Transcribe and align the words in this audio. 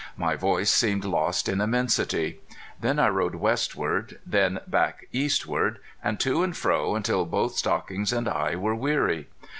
My 0.17 0.35
voice 0.35 0.71
seemed 0.71 1.05
lost 1.05 1.47
in 1.47 1.61
immensity. 1.61 2.39
Then 2.79 2.97
I 2.97 3.07
rode 3.09 3.35
westward, 3.35 4.17
then 4.25 4.59
back 4.65 5.07
eastward, 5.11 5.77
and 6.03 6.19
to 6.21 6.41
and 6.41 6.57
fro 6.57 6.95
until 6.95 7.23
both 7.23 7.55
Stockings 7.55 8.11
and 8.11 8.27
I 8.27 8.55
were 8.55 8.73
weary. 8.73 9.27